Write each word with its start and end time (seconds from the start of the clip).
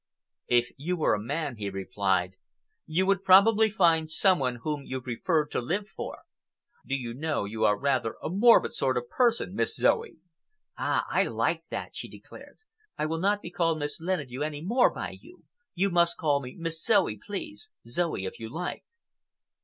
"If 0.47 0.71
you 0.77 0.97
were 0.97 1.13
a 1.13 1.21
man," 1.21 1.57
he 1.57 1.69
replied, 1.69 2.33
"you 2.87 3.05
would 3.05 3.23
probably 3.23 3.69
find 3.69 4.09
some 4.09 4.39
one 4.39 4.55
whom 4.63 4.81
you 4.83 4.99
preferred 4.99 5.51
to 5.51 5.61
live 5.61 5.87
for. 5.89 6.23
Do 6.83 6.95
you 6.95 7.13
know, 7.13 7.45
you 7.45 7.65
are 7.65 7.77
rather 7.77 8.15
a 8.23 8.27
morbid 8.27 8.73
sort 8.73 8.97
of 8.97 9.09
person, 9.09 9.53
Miss 9.53 9.75
Zoe?" 9.75 10.17
"Ah, 10.75 11.05
I 11.07 11.25
like 11.25 11.65
that!" 11.69 11.95
she 11.95 12.09
declared. 12.09 12.57
"I 12.97 13.05
will 13.05 13.19
not 13.19 13.43
be 13.43 13.51
called 13.51 13.77
Miss 13.77 14.01
Leneveu 14.01 14.41
any 14.41 14.63
more 14.63 14.91
by 14.91 15.11
you. 15.11 15.43
You 15.75 15.91
must 15.91 16.17
call 16.17 16.41
me 16.41 16.55
Miss 16.57 16.83
Zoe, 16.83 17.19
please,—Zoe, 17.23 18.25
if 18.25 18.39
you 18.39 18.49
like." 18.51 18.81